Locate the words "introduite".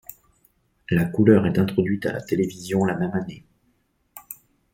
1.59-2.07